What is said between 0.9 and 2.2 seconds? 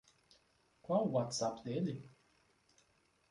o WhatsApp dele?